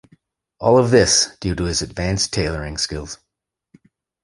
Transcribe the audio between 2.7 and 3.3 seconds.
skills.